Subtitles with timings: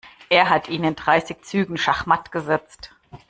[0.29, 2.91] Er hat ihn in dreißig Zügen schachmatt gesetzt.